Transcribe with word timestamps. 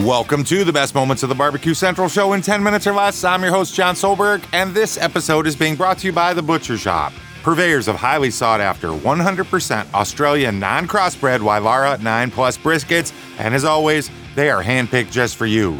Welcome 0.00 0.42
to 0.44 0.64
the 0.64 0.72
best 0.72 0.92
moments 0.96 1.22
of 1.22 1.28
the 1.28 1.36
Barbecue 1.36 1.72
Central 1.72 2.08
show 2.08 2.32
in 2.32 2.42
10 2.42 2.60
minutes 2.60 2.84
or 2.84 2.92
less. 2.92 3.22
I'm 3.22 3.44
your 3.44 3.52
host, 3.52 3.76
Jon 3.76 3.94
Solberg, 3.94 4.44
and 4.52 4.74
this 4.74 4.98
episode 4.98 5.46
is 5.46 5.54
being 5.54 5.76
brought 5.76 5.98
to 5.98 6.08
you 6.08 6.12
by 6.12 6.34
The 6.34 6.42
Butcher 6.42 6.74
Shoppe, 6.74 7.12
purveyors 7.44 7.86
of 7.86 7.94
highly 7.94 8.32
sought 8.32 8.60
after 8.60 8.88
100% 8.88 9.94
Australian 9.94 10.58
non 10.58 10.88
crossbred 10.88 11.38
Wylarah 11.38 12.02
9 12.02 12.30
Plus 12.32 12.58
briskets. 12.58 13.12
And 13.38 13.54
as 13.54 13.64
always, 13.64 14.10
they 14.34 14.50
are 14.50 14.64
handpicked 14.64 15.12
just 15.12 15.36
for 15.36 15.46
you. 15.46 15.78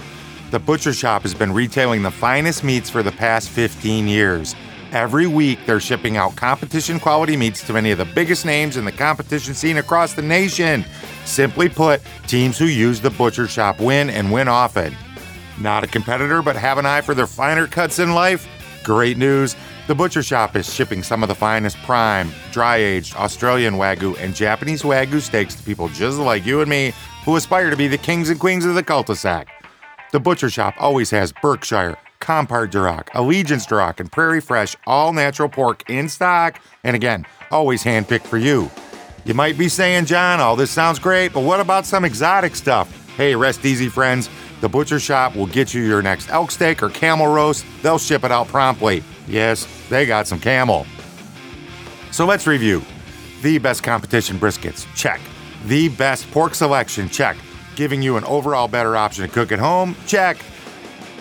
The 0.52 0.60
Butcher 0.60 0.92
Shoppe 0.92 1.22
has 1.22 1.34
been 1.34 1.52
retailing 1.52 2.02
the 2.02 2.10
finest 2.12 2.62
meats 2.62 2.88
for 2.88 3.02
the 3.02 3.10
past 3.10 3.48
15 3.50 4.06
years. 4.06 4.54
Every 4.94 5.26
week, 5.26 5.58
they're 5.66 5.80
shipping 5.80 6.16
out 6.16 6.36
competition 6.36 7.00
quality 7.00 7.36
meats 7.36 7.66
to 7.66 7.72
many 7.72 7.90
of 7.90 7.98
the 7.98 8.04
biggest 8.04 8.46
names 8.46 8.76
in 8.76 8.84
the 8.84 8.92
competition 8.92 9.52
scene 9.52 9.78
across 9.78 10.12
the 10.12 10.22
nation. 10.22 10.84
Simply 11.24 11.68
put, 11.68 12.00
teams 12.28 12.56
who 12.56 12.66
use 12.66 13.00
the 13.00 13.10
Butcher 13.10 13.48
Shoppe 13.48 13.80
win 13.80 14.08
and 14.08 14.30
win 14.30 14.46
often. 14.46 14.94
Not 15.58 15.82
a 15.82 15.88
competitor, 15.88 16.42
but 16.42 16.54
have 16.54 16.78
an 16.78 16.86
eye 16.86 17.00
for 17.00 17.12
their 17.12 17.26
finer 17.26 17.66
cuts 17.66 17.98
in 17.98 18.14
life? 18.14 18.46
Great 18.84 19.18
news! 19.18 19.56
The 19.88 19.96
Butcher 19.96 20.22
Shoppe 20.22 20.54
is 20.54 20.72
shipping 20.72 21.02
some 21.02 21.24
of 21.24 21.28
the 21.28 21.34
finest 21.34 21.76
prime, 21.78 22.30
dry 22.52 22.76
aged 22.76 23.16
Australian 23.16 23.74
Wagyu 23.74 24.16
and 24.20 24.32
Japanese 24.32 24.82
Wagyu 24.82 25.20
steaks 25.20 25.56
to 25.56 25.62
people 25.64 25.88
just 25.88 26.18
like 26.18 26.46
you 26.46 26.60
and 26.60 26.70
me 26.70 26.92
who 27.24 27.34
aspire 27.34 27.68
to 27.68 27.76
be 27.76 27.88
the 27.88 27.98
kings 27.98 28.30
and 28.30 28.38
queens 28.38 28.64
of 28.64 28.76
the 28.76 28.82
cul 28.84 29.02
de 29.02 29.16
sac. 29.16 29.48
The 30.12 30.20
Butcher 30.20 30.50
Shoppe 30.50 30.76
always 30.78 31.10
has 31.10 31.32
Berkshire, 31.42 31.96
Compart 32.24 32.70
Duroc, 32.70 33.08
Allegiance 33.12 33.66
Duroc, 33.66 34.00
and 34.00 34.10
Prairie 34.10 34.40
Fresh 34.40 34.76
all 34.86 35.12
natural 35.12 35.46
pork 35.46 35.88
in 35.90 36.08
stock, 36.08 36.58
and 36.82 36.96
again, 36.96 37.26
always 37.50 37.84
handpicked 37.84 38.24
for 38.24 38.38
you. 38.38 38.70
You 39.26 39.34
might 39.34 39.58
be 39.58 39.68
saying, 39.68 40.06
Jon, 40.06 40.40
all 40.40 40.56
this 40.56 40.70
sounds 40.70 40.98
great, 40.98 41.34
but 41.34 41.42
what 41.42 41.60
about 41.60 41.84
some 41.84 42.02
exotic 42.02 42.56
stuff? 42.56 42.90
Hey, 43.18 43.34
rest 43.34 43.66
easy, 43.66 43.90
friends. 43.90 44.30
The 44.62 44.68
Butcher 44.70 44.96
Shoppe 44.96 45.36
will 45.36 45.46
get 45.46 45.74
you 45.74 45.82
your 45.82 46.00
next 46.00 46.30
elk 46.30 46.50
steak 46.50 46.82
or 46.82 46.88
camel 46.88 47.26
roast. 47.26 47.66
They'll 47.82 47.98
ship 47.98 48.24
it 48.24 48.32
out 48.32 48.48
promptly. 48.48 49.04
Yes, 49.28 49.68
they 49.90 50.06
got 50.06 50.26
some 50.26 50.40
camel. 50.40 50.86
So 52.10 52.24
let's 52.24 52.46
review. 52.46 52.82
The 53.42 53.58
best 53.58 53.82
competition 53.82 54.38
briskets, 54.38 54.86
check. 54.96 55.20
The 55.66 55.90
best 55.90 56.30
pork 56.30 56.54
selection, 56.54 57.10
check. 57.10 57.36
Giving 57.76 58.00
you 58.00 58.16
an 58.16 58.24
overall 58.24 58.66
better 58.66 58.96
option 58.96 59.26
to 59.26 59.30
cook 59.30 59.52
at 59.52 59.58
home, 59.58 59.94
check. 60.06 60.38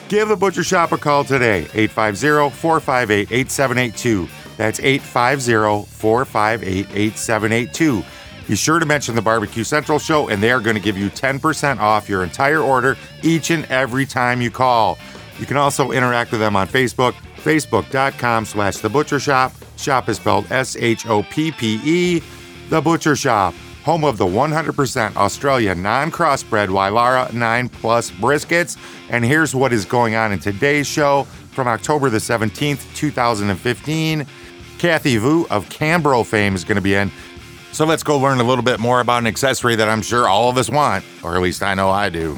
Give 0.09 0.27
the 0.27 0.35
Butcher 0.35 0.61
Shoppe 0.61 0.91
a 0.91 0.97
call 0.97 1.23
today, 1.23 1.67
850 1.73 2.55
458 2.57 3.31
8782. 3.31 4.27
That's 4.57 4.79
850 4.79 5.89
458 5.91 6.87
8782. 6.93 8.03
Be 8.47 8.55
sure 8.55 8.79
to 8.79 8.85
mention 8.85 9.15
the 9.15 9.21
Barbecue 9.21 9.63
Central 9.63 9.97
show, 9.99 10.27
and 10.27 10.43
they 10.43 10.51
are 10.51 10.59
going 10.59 10.75
to 10.75 10.81
give 10.81 10.97
you 10.97 11.09
10% 11.09 11.79
off 11.79 12.09
your 12.09 12.23
entire 12.23 12.59
order 12.59 12.97
each 13.23 13.51
and 13.51 13.65
every 13.65 14.05
time 14.05 14.41
you 14.41 14.51
call. 14.51 14.97
You 15.39 15.45
can 15.45 15.57
also 15.57 15.91
interact 15.91 16.31
with 16.31 16.41
them 16.41 16.55
on 16.55 16.67
Facebook, 16.67 17.13
facebook.com 17.37 18.45
slash 18.45 18.77
The 18.77 18.89
Butcher 18.89 19.17
Shoppe. 19.17 19.53
Shop 19.77 20.07
is 20.09 20.17
spelled 20.17 20.51
S 20.51 20.75
H 20.75 21.07
O 21.07 21.23
P 21.23 21.51
P 21.51 21.79
E. 21.83 22.21
The 22.69 22.81
Butcher 22.81 23.13
Shoppe, 23.13 23.55
home 23.83 24.03
of 24.03 24.17
the 24.17 24.25
100% 24.25 25.15
Australian 25.15 25.81
non 25.81 26.11
crossbred 26.11 26.69
Wylarah 26.69 27.31
9 27.33 27.69
Plus 27.69 28.11
briskets. 28.11 28.77
And 29.09 29.23
here's 29.23 29.53
what 29.53 29.73
is 29.73 29.85
going 29.85 30.15
on 30.15 30.31
in 30.31 30.39
today's 30.39 30.87
show 30.87 31.23
from 31.51 31.67
October 31.67 32.09
the 32.09 32.17
17th, 32.17 32.95
2015. 32.95 34.25
Cathay 34.79 35.17
Vu 35.17 35.45
of 35.49 35.69
Cambro 35.69 36.25
fame 36.25 36.55
is 36.55 36.63
going 36.63 36.75
to 36.75 36.81
be 36.81 36.95
in. 36.95 37.11
So 37.71 37.85
let's 37.85 38.03
go 38.03 38.19
learn 38.19 38.39
a 38.39 38.43
little 38.43 38.63
bit 38.63 38.79
more 38.79 38.99
about 38.99 39.19
an 39.19 39.27
accessory 39.27 39.75
that 39.75 39.89
I'm 39.89 40.01
sure 40.01 40.27
all 40.27 40.49
of 40.49 40.57
us 40.57 40.69
want, 40.69 41.03
or 41.23 41.35
at 41.35 41.41
least 41.41 41.63
I 41.63 41.73
know 41.73 41.89
I 41.89 42.09
do. 42.09 42.37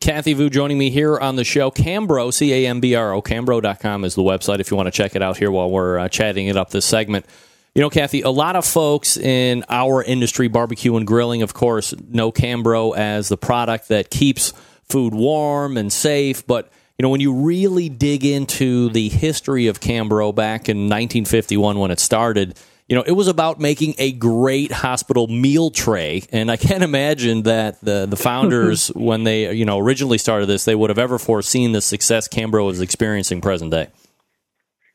Cathay 0.00 0.34
Vu 0.34 0.50
joining 0.50 0.76
me 0.76 0.90
here 0.90 1.18
on 1.18 1.36
the 1.36 1.44
show. 1.44 1.70
Cambro, 1.70 2.32
C 2.32 2.52
A 2.52 2.68
M 2.68 2.80
B 2.80 2.94
R 2.94 3.14
O, 3.14 3.22
Cambro.com 3.22 4.04
is 4.04 4.14
the 4.14 4.22
website 4.22 4.58
if 4.58 4.70
you 4.70 4.76
want 4.76 4.86
to 4.86 4.90
check 4.90 5.16
it 5.16 5.22
out 5.22 5.38
here 5.38 5.50
while 5.50 5.70
we're 5.70 5.98
uh, 5.98 6.08
chatting 6.08 6.46
it 6.46 6.58
up 6.58 6.70
this 6.70 6.84
segment. 6.84 7.24
You 7.74 7.80
know, 7.80 7.90
Cathay, 7.90 8.20
a 8.20 8.30
lot 8.30 8.54
of 8.54 8.64
folks 8.64 9.16
in 9.16 9.64
our 9.68 10.00
industry, 10.00 10.46
barbecue 10.46 10.94
and 10.96 11.04
grilling, 11.04 11.42
of 11.42 11.54
course, 11.54 11.92
know 12.08 12.30
Cambro 12.30 12.96
as 12.96 13.28
the 13.28 13.36
product 13.36 13.88
that 13.88 14.10
keeps 14.10 14.52
food 14.88 15.12
warm 15.12 15.76
and 15.76 15.92
safe, 15.92 16.46
but 16.46 16.70
you 16.98 17.02
know, 17.02 17.08
when 17.08 17.20
you 17.20 17.34
really 17.34 17.88
dig 17.88 18.24
into 18.24 18.90
the 18.90 19.08
history 19.08 19.66
of 19.66 19.80
Cambro 19.80 20.32
back 20.32 20.68
in 20.68 20.84
1951 20.84 21.80
when 21.80 21.90
it 21.90 21.98
started, 21.98 22.56
you 22.88 22.94
know, 22.94 23.02
it 23.02 23.10
was 23.10 23.26
about 23.26 23.58
making 23.58 23.96
a 23.98 24.12
great 24.12 24.70
hospital 24.70 25.26
meal 25.26 25.70
tray. 25.70 26.22
And 26.30 26.52
I 26.52 26.56
can't 26.56 26.84
imagine 26.84 27.42
that 27.42 27.80
the, 27.80 28.06
the 28.06 28.16
founders, 28.16 28.86
when 28.94 29.24
they, 29.24 29.52
you 29.52 29.64
know, 29.64 29.80
originally 29.80 30.18
started 30.18 30.46
this, 30.46 30.64
they 30.64 30.76
would 30.76 30.90
have 30.90 30.98
ever 30.98 31.18
foreseen 31.18 31.72
the 31.72 31.80
success 31.80 32.28
Cambro 32.28 32.70
is 32.70 32.80
experiencing 32.80 33.40
present 33.40 33.72
day. 33.72 33.88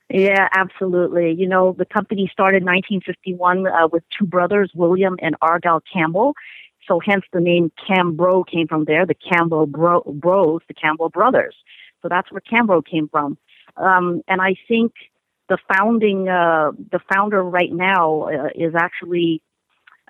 Yeah, 0.10 0.48
absolutely. 0.52 1.34
You 1.38 1.48
know, 1.48 1.76
the 1.78 1.86
company 1.86 2.30
started 2.32 2.64
in 2.64 2.66
1951 2.66 3.68
uh, 3.68 3.88
with 3.92 4.04
two 4.18 4.26
brothers, 4.26 4.72
William 4.74 5.18
and 5.22 5.36
Argyle 5.42 5.82
Campbell. 5.92 6.34
So 6.88 7.00
hence 7.00 7.24
the 7.32 7.40
name 7.40 7.72
Cambro 7.88 8.44
came 8.46 8.68
from 8.68 8.86
there, 8.86 9.06
the 9.06 9.14
Campbell 9.14 9.68
bro- 9.68 10.02
bros, 10.02 10.62
the 10.68 10.74
Campbell 10.74 11.10
brothers. 11.10 11.56
So 12.02 12.10
that's 12.10 12.32
where 12.32 12.42
Cambro 12.42 12.84
came 12.84 13.08
from. 13.08 13.38
Um, 13.78 14.24
and 14.28 14.42
I 14.42 14.56
think 14.68 14.94
the 15.48 15.60
founding, 15.72 16.28
uh, 16.28 16.72
the 16.92 17.00
founder 17.14 17.44
right 17.44 17.72
now 17.72 18.24
uh, 18.24 18.50
is 18.56 18.74
actually 18.76 19.44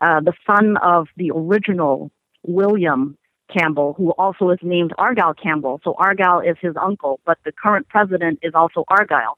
uh, 0.01 0.21
the 0.21 0.33
son 0.47 0.77
of 0.77 1.07
the 1.17 1.31
original 1.35 2.09
William 2.43 3.17
Campbell, 3.51 3.95
who 3.97 4.11
also 4.11 4.49
is 4.51 4.59
named 4.61 4.93
Argyle 4.97 5.33
Campbell. 5.33 5.81
So 5.83 5.95
Argyle 5.97 6.39
is 6.39 6.55
his 6.61 6.75
uncle, 6.81 7.19
but 7.25 7.37
the 7.43 7.51
current 7.51 7.89
president 7.89 8.39
is 8.41 8.53
also 8.53 8.85
Argyle. 8.87 9.37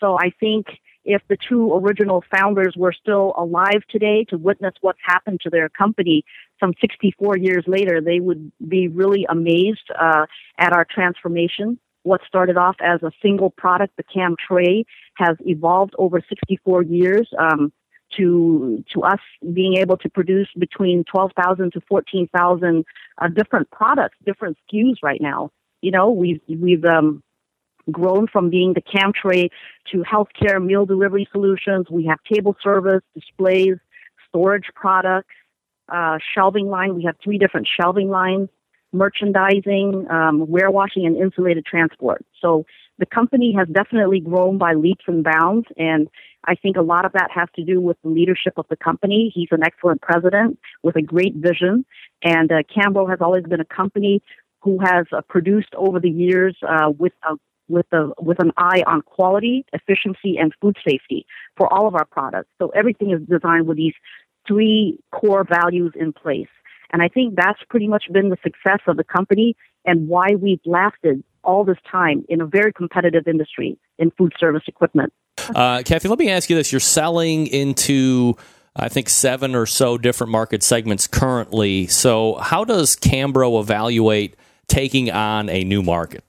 So 0.00 0.18
I 0.18 0.30
think 0.38 0.66
if 1.04 1.22
the 1.28 1.36
two 1.36 1.72
original 1.74 2.24
founders 2.30 2.74
were 2.76 2.92
still 2.92 3.32
alive 3.36 3.82
today 3.88 4.24
to 4.30 4.36
witness 4.36 4.74
what's 4.80 4.98
happened 5.04 5.40
to 5.42 5.50
their 5.50 5.68
company 5.68 6.24
some 6.58 6.72
64 6.80 7.38
years 7.38 7.64
later, 7.66 8.00
they 8.00 8.18
would 8.18 8.50
be 8.66 8.88
really 8.88 9.26
amazed 9.28 9.88
uh, 9.98 10.26
at 10.58 10.72
our 10.72 10.84
transformation 10.84 11.78
what 12.06 12.20
started 12.26 12.56
off 12.56 12.76
as 12.80 13.02
a 13.02 13.10
single 13.20 13.50
product, 13.50 13.96
the 13.96 14.04
Camtray, 14.04 14.84
has 15.16 15.36
evolved 15.40 15.94
over 15.98 16.22
64 16.26 16.84
years 16.84 17.28
um, 17.38 17.72
to 18.16 18.84
to 18.94 19.02
us 19.02 19.18
being 19.52 19.76
able 19.76 19.96
to 19.96 20.08
produce 20.08 20.48
between 20.56 21.02
12,000 21.04 21.72
to 21.72 21.80
14,000 21.88 22.84
uh, 23.18 23.28
different 23.28 23.68
products, 23.72 24.16
different 24.24 24.56
SKUs 24.72 24.96
right 25.02 25.20
now. 25.20 25.50
You 25.82 25.90
know, 25.90 26.10
we've 26.10 26.40
we've 26.48 26.84
um, 26.84 27.22
grown 27.90 28.26
from 28.26 28.50
being 28.50 28.74
the 28.74 28.82
Camtray 28.82 29.48
to 29.92 30.02
healthcare 30.02 30.64
meal 30.64 30.86
delivery 30.86 31.28
solutions. 31.32 31.86
We 31.90 32.06
have 32.06 32.18
table 32.32 32.56
service, 32.62 33.02
displays, 33.14 33.76
storage 34.28 34.66
products, 34.74 35.34
uh, 35.88 36.18
shelving 36.34 36.66
line. 36.66 36.94
We 36.94 37.04
have 37.04 37.16
three 37.22 37.38
different 37.38 37.68
shelving 37.78 38.08
lines 38.08 38.48
merchandising, 38.92 40.06
um, 40.10 40.46
warewashing, 40.46 41.06
and 41.06 41.16
insulated 41.16 41.64
transport. 41.66 42.24
So 42.40 42.64
the 42.98 43.06
company 43.06 43.54
has 43.56 43.68
definitely 43.68 44.20
grown 44.20 44.58
by 44.58 44.72
leaps 44.74 45.04
and 45.06 45.22
bounds, 45.22 45.66
and 45.76 46.08
I 46.46 46.54
think 46.54 46.76
a 46.76 46.82
lot 46.82 47.04
of 47.04 47.12
that 47.12 47.30
has 47.34 47.48
to 47.56 47.64
do 47.64 47.80
with 47.80 47.96
the 48.02 48.08
leadership 48.08 48.54
of 48.56 48.66
the 48.70 48.76
company. 48.76 49.30
He's 49.34 49.48
an 49.50 49.62
excellent 49.62 50.00
president 50.00 50.58
with 50.82 50.96
a 50.96 51.02
great 51.02 51.34
vision, 51.34 51.84
and 52.22 52.50
uh, 52.50 52.62
Cambro 52.74 53.08
has 53.10 53.18
always 53.20 53.44
been 53.44 53.60
a 53.60 53.66
company 53.66 54.22
who 54.60 54.78
has 54.80 55.06
uh, 55.12 55.20
produced 55.28 55.74
over 55.76 56.00
the 56.00 56.10
years 56.10 56.56
uh, 56.66 56.90
with 56.90 57.12
a 57.28 57.34
with 57.68 57.86
a 57.92 58.10
with 58.20 58.40
an 58.40 58.52
eye 58.56 58.82
on 58.86 59.02
quality, 59.02 59.64
efficiency, 59.72 60.36
and 60.38 60.52
food 60.60 60.76
safety 60.86 61.26
for 61.56 61.72
all 61.72 61.86
of 61.86 61.94
our 61.94 62.04
products. 62.04 62.48
So 62.58 62.68
everything 62.70 63.10
is 63.10 63.20
designed 63.28 63.66
with 63.66 63.76
these 63.76 63.94
three 64.46 64.98
core 65.12 65.44
values 65.44 65.92
in 65.96 66.12
place. 66.12 66.48
And 66.92 67.02
I 67.02 67.08
think 67.08 67.34
that's 67.34 67.58
pretty 67.68 67.88
much 67.88 68.04
been 68.12 68.30
the 68.30 68.36
success 68.42 68.80
of 68.86 68.96
the 68.96 69.04
company 69.04 69.56
and 69.84 70.08
why 70.08 70.34
we've 70.40 70.60
lasted 70.64 71.22
all 71.42 71.64
this 71.64 71.78
time 71.90 72.24
in 72.28 72.40
a 72.40 72.46
very 72.46 72.72
competitive 72.72 73.26
industry 73.26 73.78
in 73.98 74.10
food 74.12 74.32
service 74.38 74.62
equipment. 74.66 75.12
Uh, 75.54 75.82
Cathay, 75.84 76.08
let 76.08 76.18
me 76.18 76.30
ask 76.30 76.50
you 76.50 76.56
this. 76.56 76.72
You're 76.72 76.80
selling 76.80 77.46
into, 77.46 78.36
I 78.74 78.88
think, 78.88 79.08
seven 79.08 79.54
or 79.54 79.66
so 79.66 79.98
different 79.98 80.30
market 80.30 80.62
segments 80.62 81.06
currently. 81.06 81.86
So, 81.86 82.34
how 82.34 82.64
does 82.64 82.96
Cambro 82.96 83.60
evaluate 83.60 84.36
taking 84.68 85.10
on 85.10 85.48
a 85.48 85.62
new 85.64 85.82
market? 85.82 86.24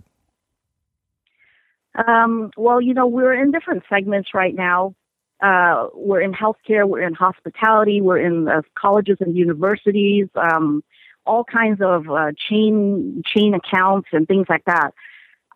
Um, 2.06 2.52
well, 2.56 2.80
you 2.80 2.94
know, 2.94 3.08
we're 3.08 3.34
in 3.34 3.52
different 3.52 3.84
segments 3.90 4.30
right 4.34 4.54
now. 4.54 4.94
Uh, 5.42 5.88
we're 5.94 6.22
in 6.22 6.34
healthcare, 6.34 6.88
we're 6.88 7.02
in 7.06 7.14
hospitality, 7.14 8.02
we're 8.02 8.20
in 8.20 8.48
uh, 8.48 8.62
colleges 8.78 9.18
and 9.20 9.36
universities, 9.38 10.28
um, 10.36 10.84
all 11.26 11.44
kinds 11.44 11.80
of 11.82 12.10
uh, 12.10 12.32
chain 12.50 13.22
chain 13.26 13.54
accounts 13.54 14.10
and 14.12 14.28
things 14.28 14.48
like 14.50 14.66
that. 14.66 14.94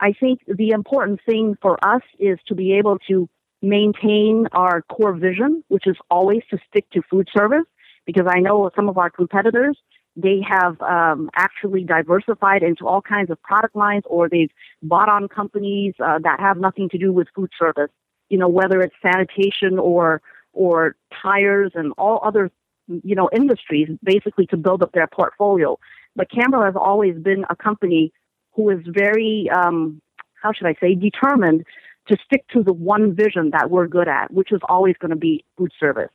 I 0.00 0.12
think 0.12 0.40
the 0.46 0.70
important 0.70 1.20
thing 1.26 1.56
for 1.60 1.78
us 1.84 2.02
is 2.18 2.38
to 2.46 2.54
be 2.54 2.74
able 2.74 2.98
to 3.08 3.28
maintain 3.60 4.46
our 4.52 4.82
core 4.82 5.14
vision, 5.14 5.64
which 5.68 5.86
is 5.86 5.96
always 6.10 6.42
to 6.50 6.58
stick 6.68 6.88
to 6.90 7.02
food 7.02 7.28
service, 7.36 7.66
because 8.06 8.26
I 8.28 8.40
know 8.40 8.70
some 8.76 8.88
of 8.88 8.98
our 8.98 9.10
competitors 9.10 9.78
they 10.16 10.40
have 10.46 10.80
um, 10.82 11.30
actually 11.34 11.84
diversified 11.84 12.62
into 12.62 12.86
all 12.86 13.00
kinds 13.00 13.30
of 13.30 13.40
product 13.42 13.74
lines, 13.74 14.04
or 14.06 14.28
they've 14.28 14.50
bought 14.82 15.08
on 15.08 15.28
companies 15.28 15.94
uh, 16.04 16.18
that 16.22 16.38
have 16.40 16.58
nothing 16.58 16.88
to 16.90 16.98
do 16.98 17.12
with 17.12 17.28
food 17.34 17.50
service. 17.58 17.90
You 18.28 18.38
know, 18.38 18.48
whether 18.48 18.80
it's 18.80 18.94
sanitation 19.02 19.78
or 19.78 20.20
or 20.52 20.96
tires 21.22 21.72
and 21.74 21.92
all 21.96 22.20
other 22.22 22.50
you 22.88 23.14
know 23.14 23.30
industries, 23.32 23.88
basically 24.02 24.46
to 24.48 24.56
build 24.56 24.82
up 24.82 24.92
their 24.92 25.06
portfolio. 25.06 25.78
But 26.14 26.30
Cambro 26.30 26.64
has 26.66 26.74
always 26.76 27.16
been 27.16 27.44
a 27.48 27.56
company 27.56 28.12
who 28.54 28.68
is 28.68 28.80
very, 28.86 29.48
um, 29.50 30.00
how 30.42 30.52
should 30.52 30.66
I 30.66 30.74
say, 30.80 30.94
determined 30.94 31.64
to 32.08 32.16
stick 32.24 32.46
to 32.48 32.62
the 32.62 32.72
one 32.72 33.14
vision 33.14 33.50
that 33.50 33.70
we're 33.70 33.86
good 33.86 34.08
at, 34.08 34.30
which 34.32 34.52
is 34.52 34.60
always 34.68 34.96
going 35.00 35.10
to 35.10 35.16
be 35.16 35.44
food 35.56 35.72
service. 35.78 36.10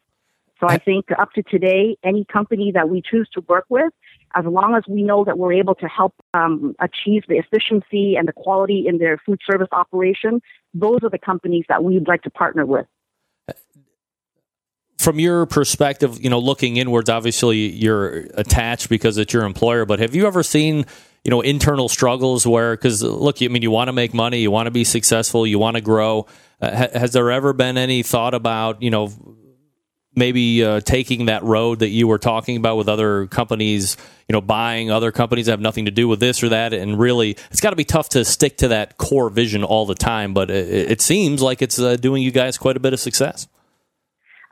So 0.59 0.67
I 0.67 0.77
think 0.79 1.05
up 1.17 1.33
to 1.33 1.43
today, 1.43 1.97
any 2.03 2.25
company 2.25 2.71
that 2.73 2.89
we 2.89 3.01
choose 3.01 3.29
to 3.33 3.41
work 3.41 3.65
with, 3.69 3.93
as 4.35 4.45
long 4.45 4.75
as 4.75 4.83
we 4.87 5.03
know 5.03 5.23
that 5.23 5.37
we're 5.37 5.53
able 5.53 5.75
to 5.75 5.87
help 5.87 6.13
um, 6.33 6.75
achieve 6.79 7.23
the 7.27 7.35
efficiency 7.35 8.15
and 8.15 8.27
the 8.27 8.33
quality 8.33 8.85
in 8.87 8.97
their 8.97 9.19
food 9.23 9.39
service 9.49 9.67
operation, 9.71 10.41
those 10.73 10.99
are 11.03 11.09
the 11.09 11.19
companies 11.19 11.65
that 11.69 11.83
we'd 11.83 12.07
like 12.07 12.23
to 12.23 12.31
partner 12.31 12.65
with. 12.65 12.87
From 14.97 15.19
your 15.19 15.45
perspective, 15.45 16.21
you 16.21 16.29
know, 16.29 16.39
looking 16.39 16.77
inwards, 16.77 17.09
obviously 17.09 17.69
you're 17.69 18.25
attached 18.33 18.89
because 18.89 19.17
it's 19.17 19.31
your 19.31 19.43
employer, 19.43 19.85
but 19.85 19.99
have 19.99 20.15
you 20.15 20.25
ever 20.25 20.41
seen 20.43 20.85
you 21.23 21.31
know 21.31 21.41
internal 21.41 21.89
struggles 21.89 22.47
where 22.47 22.73
because 22.73 23.03
look 23.03 23.41
i 23.41 23.47
mean 23.49 23.61
you 23.61 23.71
want 23.71 23.89
to 23.89 23.91
make 23.91 24.13
money 24.13 24.39
you 24.39 24.49
want 24.49 24.65
to 24.67 24.71
be 24.71 24.85
successful 24.85 25.45
you 25.45 25.59
want 25.59 25.75
to 25.75 25.81
grow 25.81 26.25
uh, 26.61 26.73
ha- 26.73 26.87
has 26.93 27.11
there 27.11 27.29
ever 27.31 27.51
been 27.51 27.77
any 27.77 28.01
thought 28.01 28.33
about 28.33 28.81
you 28.81 28.89
know 28.89 29.11
maybe 30.17 30.63
uh, 30.63 30.81
taking 30.81 31.27
that 31.27 31.43
road 31.43 31.79
that 31.79 31.89
you 31.89 32.07
were 32.07 32.17
talking 32.17 32.57
about 32.57 32.75
with 32.75 32.89
other 32.89 33.27
companies, 33.27 33.95
you 34.27 34.33
know, 34.33 34.41
buying 34.41 34.91
other 34.91 35.11
companies 35.11 35.45
that 35.45 35.53
have 35.53 35.61
nothing 35.61 35.85
to 35.85 35.91
do 35.91 36.07
with 36.07 36.19
this 36.19 36.43
or 36.43 36.49
that, 36.49 36.73
and 36.73 36.99
really, 36.99 37.37
it's 37.51 37.61
got 37.61 37.69
to 37.69 37.75
be 37.75 37.85
tough 37.85 38.09
to 38.09 38.25
stick 38.25 38.57
to 38.57 38.67
that 38.69 38.97
core 38.97 39.29
vision 39.29 39.63
all 39.63 39.85
the 39.85 39.95
time. 39.95 40.33
But 40.33 40.49
it, 40.49 40.91
it 40.91 41.01
seems 41.01 41.41
like 41.41 41.61
it's 41.61 41.79
uh, 41.79 41.95
doing 41.95 42.23
you 42.23 42.31
guys 42.31 42.57
quite 42.57 42.75
a 42.75 42.79
bit 42.79 42.93
of 42.93 42.99
success. 42.99 43.47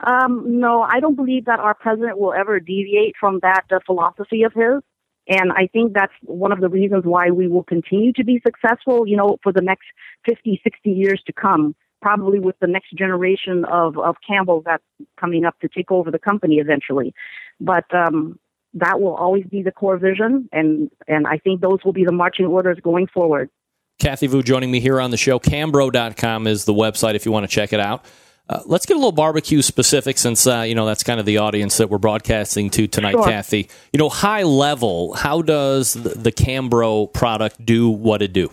Um, 0.00 0.60
no, 0.60 0.82
I 0.82 1.00
don't 1.00 1.16
believe 1.16 1.46
that 1.46 1.58
our 1.58 1.74
president 1.74 2.18
will 2.18 2.32
ever 2.32 2.60
deviate 2.60 3.14
from 3.18 3.40
that 3.42 3.64
uh, 3.70 3.80
philosophy 3.84 4.44
of 4.44 4.52
his. 4.52 4.82
And 5.28 5.50
I 5.50 5.66
think 5.72 5.92
that's 5.92 6.12
one 6.22 6.52
of 6.52 6.60
the 6.60 6.68
reasons 6.68 7.04
why 7.04 7.30
we 7.30 7.48
will 7.48 7.64
continue 7.64 8.12
to 8.12 8.24
be 8.24 8.40
successful, 8.46 9.08
you 9.08 9.16
know, 9.16 9.38
for 9.42 9.52
the 9.52 9.60
next 9.60 9.86
50, 10.24 10.60
60 10.62 10.90
years 10.90 11.20
to 11.26 11.32
come 11.32 11.74
probably 12.06 12.38
with 12.38 12.54
the 12.60 12.68
next 12.68 12.92
generation 12.96 13.64
of, 13.64 13.98
of 13.98 14.14
Campbell 14.24 14.62
that's 14.64 14.84
coming 15.18 15.44
up 15.44 15.58
to 15.58 15.66
take 15.66 15.90
over 15.90 16.12
the 16.12 16.20
company 16.20 16.58
eventually. 16.58 17.12
But 17.60 17.92
um, 17.92 18.38
that 18.74 19.00
will 19.00 19.16
always 19.16 19.44
be 19.46 19.64
the 19.64 19.72
core 19.72 19.98
vision, 19.98 20.48
and, 20.52 20.88
and 21.08 21.26
I 21.26 21.38
think 21.38 21.62
those 21.62 21.80
will 21.84 21.92
be 21.92 22.04
the 22.04 22.12
marching 22.12 22.46
orders 22.46 22.78
going 22.80 23.08
forward. 23.08 23.50
Cathay 23.98 24.28
Vu 24.28 24.44
joining 24.44 24.70
me 24.70 24.78
here 24.78 25.00
on 25.00 25.10
the 25.10 25.16
show. 25.16 25.40
Cambro.com 25.40 26.46
is 26.46 26.64
the 26.64 26.74
website 26.74 27.16
if 27.16 27.26
you 27.26 27.32
want 27.32 27.42
to 27.42 27.52
check 27.52 27.72
it 27.72 27.80
out. 27.80 28.04
Uh, 28.48 28.60
let's 28.66 28.86
get 28.86 28.94
a 28.94 29.00
little 29.00 29.10
barbecue 29.10 29.60
specific 29.60 30.16
since 30.16 30.46
uh, 30.46 30.60
you 30.60 30.76
know 30.76 30.86
that's 30.86 31.02
kind 31.02 31.18
of 31.18 31.26
the 31.26 31.38
audience 31.38 31.78
that 31.78 31.90
we're 31.90 31.98
broadcasting 31.98 32.70
to 32.70 32.86
tonight, 32.86 33.14
sure. 33.14 33.24
Cathay. 33.24 33.66
You 33.92 33.98
know, 33.98 34.08
high 34.08 34.44
level, 34.44 35.14
how 35.14 35.42
does 35.42 35.94
the, 35.94 36.10
the 36.10 36.30
Cambro 36.30 37.12
product 37.12 37.66
do 37.66 37.90
what 37.90 38.22
it 38.22 38.32
do? 38.32 38.52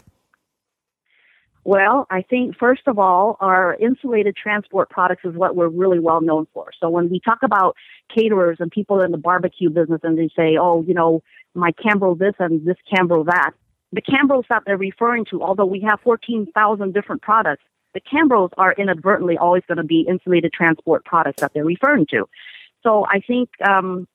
Well, 1.66 2.06
I 2.10 2.24
think 2.24 2.58
first 2.58 2.82
of 2.88 3.00
all, 3.00 3.38
our 3.40 3.76
insulated 3.76 4.36
transport 4.36 4.90
products 4.90 5.24
is 5.24 5.34
what 5.36 5.56
we're 5.56 5.70
really 5.70 6.00
well 6.00 6.20
known 6.20 6.46
for. 6.54 6.72
So 6.80 6.90
when 6.90 7.10
we 7.10 7.22
talk 7.22 7.40
about 7.42 7.78
caterers 8.14 8.58
and 8.60 8.70
people 8.70 9.02
in 9.02 9.12
the 9.12 9.18
barbecue 9.18 9.70
business 9.70 10.02
and 10.04 10.18
they 10.18 10.30
say, 10.36 10.58
oh, 10.60 10.84
you 10.86 10.94
know, 10.94 11.22
my 11.54 11.72
Cambro 11.72 12.18
this 12.18 12.34
and 12.40 12.66
this 12.66 12.76
Cambro 12.92 13.26
that, 13.26 13.52
the 13.94 14.02
Cambros 14.02 14.44
that 14.50 14.64
they're 14.66 14.78
referring 14.78 15.24
to, 15.26 15.42
although 15.42 15.66
we 15.66 15.80
have 15.88 16.00
14,000 16.04 16.94
different 16.94 17.22
products, 17.22 17.64
the 17.94 18.02
Cambros 18.02 18.50
are 18.58 18.74
inadvertently 18.74 19.38
always 19.38 19.64
going 19.68 19.78
to 19.78 19.84
be 19.84 20.02
insulated 20.02 20.52
transport 20.52 21.06
products 21.06 21.42
that 21.42 21.54
they're 21.54 21.64
referring 21.64 22.08
to. 22.08 22.28
So 22.82 23.06
I 23.10 23.22
think 23.22 23.50
um, 23.66 24.08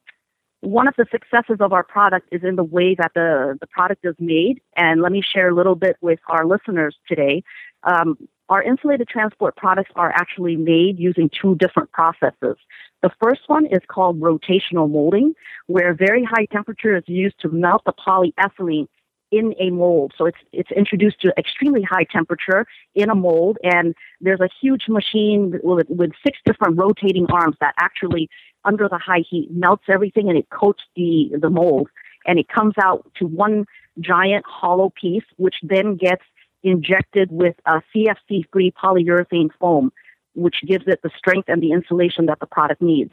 one 0.60 0.88
of 0.88 0.94
the 0.96 1.06
successes 1.10 1.58
of 1.60 1.72
our 1.72 1.84
product 1.84 2.28
is 2.32 2.42
in 2.42 2.56
the 2.56 2.64
way 2.64 2.94
that 2.96 3.12
the, 3.14 3.56
the 3.60 3.66
product 3.66 4.04
is 4.04 4.14
made. 4.18 4.60
And 4.76 5.00
let 5.00 5.12
me 5.12 5.22
share 5.22 5.48
a 5.48 5.54
little 5.54 5.76
bit 5.76 5.96
with 6.00 6.18
our 6.28 6.46
listeners 6.46 6.96
today. 7.06 7.42
Um, 7.84 8.28
our 8.48 8.62
insulated 8.62 9.08
transport 9.08 9.56
products 9.56 9.90
are 9.94 10.10
actually 10.10 10.56
made 10.56 10.98
using 10.98 11.30
two 11.30 11.54
different 11.56 11.92
processes. 11.92 12.56
The 13.02 13.10
first 13.22 13.42
one 13.46 13.66
is 13.66 13.80
called 13.86 14.20
rotational 14.20 14.90
molding, 14.90 15.34
where 15.66 15.94
very 15.94 16.24
high 16.24 16.46
temperature 16.46 16.96
is 16.96 17.04
used 17.06 17.38
to 17.40 17.48
melt 17.50 17.82
the 17.84 17.92
polyethylene 17.92 18.88
in 19.30 19.54
a 19.60 19.70
mold. 19.70 20.12
So 20.16 20.26
it's 20.26 20.38
it's 20.52 20.70
introduced 20.72 21.20
to 21.20 21.32
extremely 21.36 21.82
high 21.82 22.04
temperature 22.10 22.66
in 22.94 23.10
a 23.10 23.14
mold, 23.14 23.58
and 23.62 23.94
there's 24.20 24.40
a 24.40 24.48
huge 24.60 24.88
machine 24.88 25.60
with, 25.62 25.86
with 25.88 26.12
six 26.24 26.38
different 26.44 26.78
rotating 26.78 27.26
arms 27.30 27.56
that 27.60 27.74
actually 27.78 28.28
under 28.64 28.88
the 28.88 28.98
high 28.98 29.24
heat, 29.28 29.48
melts 29.50 29.84
everything, 29.88 30.28
and 30.28 30.38
it 30.38 30.48
coats 30.50 30.82
the, 30.96 31.30
the 31.40 31.50
mold. 31.50 31.88
And 32.26 32.38
it 32.38 32.48
comes 32.48 32.74
out 32.82 33.10
to 33.16 33.26
one 33.26 33.64
giant 34.00 34.44
hollow 34.46 34.92
piece, 35.00 35.24
which 35.36 35.56
then 35.62 35.96
gets 35.96 36.22
injected 36.62 37.30
with 37.30 37.54
a 37.66 37.80
CFC 37.94 38.44
free 38.52 38.72
polyurethane 38.72 39.50
foam, 39.60 39.92
which 40.34 40.56
gives 40.66 40.84
it 40.86 41.00
the 41.02 41.10
strength 41.16 41.48
and 41.48 41.62
the 41.62 41.72
insulation 41.72 42.26
that 42.26 42.40
the 42.40 42.46
product 42.46 42.82
needs. 42.82 43.12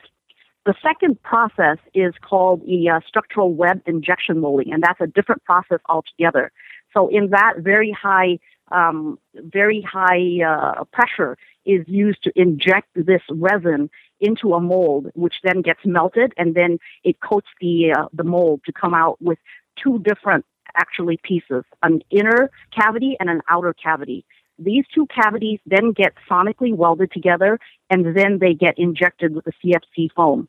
The 0.65 0.73
second 0.81 1.21
process 1.21 1.77
is 1.93 2.13
called 2.21 2.65
the 2.65 2.89
uh, 2.89 2.99
structural 3.07 3.53
web 3.53 3.81
injection 3.85 4.39
molding, 4.39 4.73
and 4.73 4.81
that's 4.81 4.99
a 4.99 5.05
different 5.05 5.43
process 5.43 5.79
altogether. 5.87 6.51
So, 6.91 7.07
in 7.07 7.29
that, 7.29 7.59
very 7.59 7.91
high, 7.91 8.39
um, 8.71 9.19
very 9.35 9.81
high 9.81 10.43
uh, 10.45 10.83
pressure 10.85 11.37
is 11.65 11.83
used 11.87 12.23
to 12.23 12.31
inject 12.35 12.89
this 12.95 13.21
resin 13.29 13.89
into 14.19 14.53
a 14.53 14.61
mold, 14.61 15.07
which 15.13 15.35
then 15.43 15.61
gets 15.61 15.79
melted, 15.85 16.33
and 16.37 16.55
then 16.55 16.79
it 17.03 17.19
coats 17.19 17.47
the 17.61 17.93
uh, 17.97 18.05
the 18.13 18.23
mold 18.23 18.61
to 18.65 18.71
come 18.71 18.93
out 18.93 19.21
with 19.21 19.37
two 19.81 19.99
different 19.99 20.45
actually 20.75 21.17
pieces: 21.23 21.63
an 21.83 22.01
inner 22.09 22.49
cavity 22.73 23.15
and 23.19 23.29
an 23.29 23.41
outer 23.49 23.73
cavity. 23.73 24.25
These 24.57 24.85
two 24.93 25.05
cavities 25.07 25.59
then 25.65 25.91
get 25.91 26.13
sonically 26.29 26.73
welded 26.73 27.11
together, 27.11 27.59
and 27.89 28.15
then 28.15 28.39
they 28.39 28.53
get 28.53 28.79
injected 28.79 29.35
with 29.35 29.45
the 29.45 29.53
CFC 29.63 30.09
foam. 30.15 30.47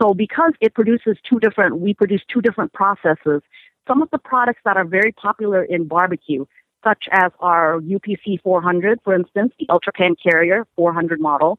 So, 0.00 0.14
because 0.14 0.52
it 0.60 0.74
produces 0.74 1.16
two 1.28 1.40
different, 1.40 1.80
we 1.80 1.94
produce 1.94 2.22
two 2.32 2.40
different 2.40 2.72
processes. 2.72 3.42
Some 3.88 4.02
of 4.02 4.10
the 4.10 4.18
products 4.18 4.60
that 4.64 4.76
are 4.76 4.84
very 4.84 5.12
popular 5.12 5.64
in 5.64 5.88
barbecue, 5.88 6.44
such 6.84 7.04
as 7.10 7.32
our 7.40 7.80
UPC 7.80 8.40
400, 8.42 9.00
for 9.04 9.14
instance, 9.14 9.52
the 9.58 9.66
Ultra 9.68 9.92
Pan 9.92 10.14
Carrier 10.22 10.66
400 10.76 11.20
model, 11.20 11.58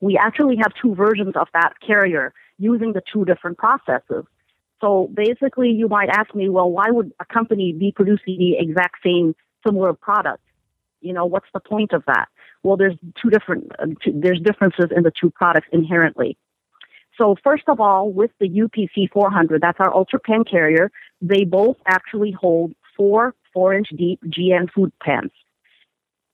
we 0.00 0.16
actually 0.16 0.56
have 0.56 0.72
two 0.80 0.94
versions 0.94 1.34
of 1.36 1.48
that 1.52 1.74
carrier 1.84 2.32
using 2.58 2.92
the 2.92 3.02
two 3.12 3.24
different 3.24 3.58
processes. 3.58 4.24
So 4.80 5.10
basically, 5.12 5.70
you 5.70 5.88
might 5.88 6.08
ask 6.08 6.34
me, 6.34 6.48
well, 6.48 6.70
why 6.70 6.90
would 6.90 7.12
a 7.20 7.24
company 7.24 7.72
be 7.72 7.92
producing 7.92 8.38
the 8.38 8.56
exact 8.58 8.96
same 9.04 9.34
similar 9.66 9.92
product? 9.92 10.42
You 11.00 11.12
know, 11.12 11.26
what's 11.26 11.48
the 11.52 11.60
point 11.60 11.92
of 11.92 12.04
that? 12.06 12.28
Well, 12.62 12.76
there's 12.76 12.94
two 13.20 13.30
different, 13.30 13.72
uh, 13.78 13.86
two, 14.02 14.12
there's 14.14 14.40
differences 14.40 14.86
in 14.94 15.02
the 15.02 15.12
two 15.20 15.30
products 15.30 15.68
inherently. 15.72 16.36
So 17.16 17.36
first 17.42 17.64
of 17.66 17.80
all, 17.80 18.12
with 18.12 18.30
the 18.38 18.48
UPC 18.48 19.10
400, 19.12 19.60
that's 19.60 19.78
our 19.80 19.92
ultra 19.92 20.20
pan 20.20 20.44
carrier, 20.44 20.90
they 21.20 21.44
both 21.44 21.76
actually 21.86 22.30
hold 22.30 22.72
four 22.96 23.34
four 23.52 23.74
inch 23.74 23.88
deep 23.96 24.20
GN 24.24 24.70
food 24.70 24.92
pans. 25.02 25.30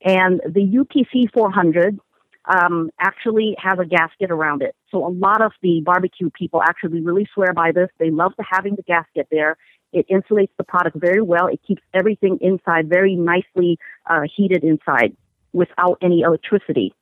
And 0.04 0.40
the 0.46 0.60
UPC 0.60 1.32
400 1.32 1.98
um, 2.46 2.90
actually 3.00 3.56
has 3.58 3.78
a 3.78 3.86
gasket 3.86 4.30
around 4.30 4.62
it. 4.62 4.74
So 4.90 5.06
a 5.06 5.08
lot 5.08 5.40
of 5.42 5.52
the 5.62 5.80
barbecue 5.84 6.30
people 6.30 6.62
actually 6.62 7.00
really 7.00 7.26
swear 7.32 7.52
by 7.54 7.72
this. 7.72 7.88
They 7.98 8.10
love 8.10 8.32
the 8.36 8.44
having 8.48 8.76
the 8.76 8.82
gasket 8.82 9.28
there. 9.30 9.56
It 9.92 10.06
insulates 10.08 10.50
the 10.58 10.64
product 10.64 10.96
very 10.98 11.22
well. 11.22 11.46
It 11.46 11.60
keeps 11.66 11.82
everything 11.94 12.38
inside 12.40 12.88
very 12.88 13.14
nicely 13.14 13.78
uh, 14.10 14.22
heated 14.36 14.64
inside 14.64 15.16
without 15.52 15.98
any 16.02 16.20
electricity. 16.20 16.92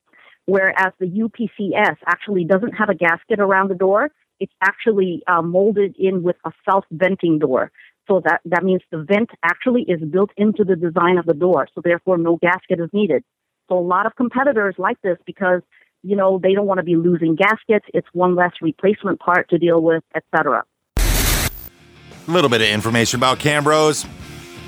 Whereas 0.46 0.92
the 0.98 1.06
UPCS 1.06 1.96
actually 2.06 2.44
doesn't 2.44 2.72
have 2.72 2.88
a 2.88 2.94
gasket 2.94 3.40
around 3.40 3.70
the 3.70 3.74
door. 3.74 4.10
It's 4.40 4.52
actually 4.60 5.22
uh, 5.26 5.40
molded 5.40 5.96
in 5.96 6.22
with 6.22 6.36
a 6.44 6.52
self-venting 6.68 7.38
door. 7.38 7.70
So 8.08 8.20
that, 8.24 8.40
that 8.44 8.64
means 8.64 8.82
the 8.90 9.02
vent 9.02 9.30
actually 9.42 9.82
is 9.82 10.00
built 10.00 10.30
into 10.36 10.64
the 10.64 10.76
design 10.76 11.18
of 11.18 11.26
the 11.26 11.34
door. 11.34 11.68
So 11.74 11.80
therefore 11.82 12.18
no 12.18 12.36
gasket 12.36 12.80
is 12.80 12.90
needed. 12.92 13.22
So 13.68 13.78
a 13.78 13.80
lot 13.80 14.06
of 14.06 14.16
competitors 14.16 14.74
like 14.78 15.00
this 15.02 15.18
because, 15.24 15.62
you 16.02 16.16
know, 16.16 16.38
they 16.42 16.52
don't 16.52 16.66
want 16.66 16.78
to 16.78 16.84
be 16.84 16.96
losing 16.96 17.36
gaskets. 17.36 17.86
It's 17.94 18.08
one 18.12 18.34
less 18.34 18.52
replacement 18.60 19.20
part 19.20 19.48
to 19.50 19.58
deal 19.58 19.80
with, 19.80 20.02
etc. 20.14 20.64
A 20.98 22.30
little 22.30 22.50
bit 22.50 22.60
of 22.60 22.68
information 22.68 23.18
about 23.18 23.38
Cambros. 23.38 24.06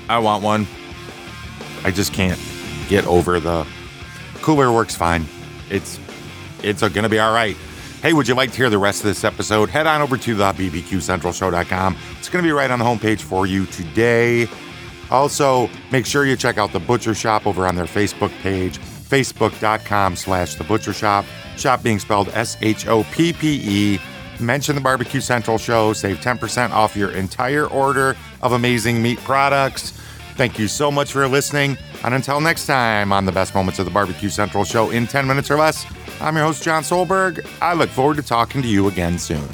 I 0.07 0.19
want 0.19 0.43
one. 0.43 0.67
I 1.83 1.91
just 1.91 2.13
can't 2.13 2.39
get 2.89 3.05
over 3.05 3.39
the 3.39 3.67
cooler 4.41 4.71
works 4.71 4.95
fine. 4.95 5.25
It's 5.69 5.99
it's 6.63 6.81
going 6.81 7.03
to 7.03 7.09
be 7.09 7.19
all 7.19 7.33
right. 7.33 7.57
Hey, 8.05 8.13
would 8.13 8.27
you 8.27 8.35
like 8.35 8.51
to 8.51 8.57
hear 8.57 8.69
the 8.69 8.77
rest 8.77 8.99
of 8.99 9.07
this 9.07 9.23
episode? 9.23 9.67
Head 9.67 9.87
on 9.87 9.99
over 9.99 10.15
to 10.15 10.35
the 10.35 10.51
bbqcentralshow.com. 10.51 11.97
It's 12.19 12.29
going 12.29 12.43
to 12.43 12.47
be 12.47 12.51
right 12.51 12.69
on 12.69 12.77
the 12.77 12.85
homepage 12.85 13.21
for 13.21 13.47
you 13.47 13.65
today. 13.65 14.47
Also, 15.09 15.71
make 15.91 16.05
sure 16.05 16.23
you 16.23 16.35
check 16.35 16.59
out 16.59 16.71
the 16.71 16.79
Butcher 16.79 17.15
Shoppe 17.15 17.47
over 17.47 17.65
on 17.65 17.75
their 17.75 17.85
Facebook 17.85 18.29
page, 18.43 18.77
facebook.com 18.77 20.15
slash 20.15 20.53
the 20.53 20.63
Butcher 20.65 20.91
Shoppe. 20.91 21.25
Shop 21.57 21.81
being 21.81 21.97
spelled 21.97 22.29
S-H-O-P-P-E. 22.29 23.99
Mention 24.39 24.75
the 24.75 24.81
Barbecue 24.81 25.19
Central 25.19 25.57
Show. 25.57 25.91
Save 25.93 26.17
10% 26.17 26.69
off 26.69 26.95
your 26.95 27.09
entire 27.09 27.65
order 27.65 28.15
of 28.43 28.51
amazing 28.51 29.01
meat 29.01 29.17
products. 29.21 29.99
Thank 30.35 30.59
you 30.59 30.67
so 30.67 30.91
much 30.91 31.13
for 31.13 31.27
listening. 31.29 31.77
And 32.03 32.13
until 32.13 32.41
next 32.41 32.65
time 32.65 33.13
on 33.13 33.25
the 33.25 33.31
best 33.31 33.55
moments 33.55 33.79
of 33.79 33.85
the 33.85 33.91
Barbecue 33.91 34.29
Central 34.29 34.65
Show 34.65 34.89
in 34.89 35.07
10 35.07 35.25
minutes 35.25 35.49
or 35.49 35.57
less, 35.57 35.85
I'm 36.19 36.35
your 36.35 36.45
host, 36.45 36.61
Jon 36.61 36.83
Solberg. 36.83 37.45
I 37.61 37.73
look 37.73 37.89
forward 37.89 38.17
to 38.17 38.23
talking 38.23 38.61
to 38.61 38.67
you 38.67 38.87
again 38.87 39.17
soon. 39.17 39.47